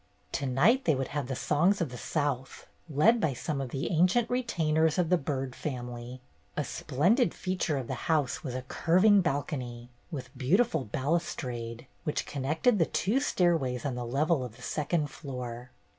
To 0.31 0.47
night 0.47 0.85
they 0.85 0.95
would 0.95 1.09
have 1.09 1.27
the 1.27 1.35
songs 1.35 1.79
of 1.79 1.89
the 1.91 1.95
South, 1.95 2.65
led 2.89 3.19
by 3.21 3.33
some 3.35 3.61
of 3.61 3.69
the 3.69 3.91
ancient 3.91 4.31
retainers 4.31 4.97
of 4.97 5.09
the 5.09 5.17
Byrd 5.19 5.55
family. 5.55 6.21
A 6.57 6.63
splendid 6.63 7.35
feature 7.35 7.77
of 7.77 7.85
the 7.85 7.93
house 8.09 8.43
was 8.43 8.55
a 8.55 8.63
curv 8.63 9.03
ing 9.03 9.21
balcony, 9.21 9.91
with 10.09 10.35
beautiful 10.35 10.85
balustrade, 10.85 11.85
which 12.03 12.25
connected 12.25 12.79
the 12.79 12.87
two 12.87 13.19
stairways 13.19 13.85
on 13.85 13.93
the 13.93 14.03
level 14.03 14.43
of 14.43 14.55
the 14.55 14.63
second 14.63 15.11
floor. 15.11 15.69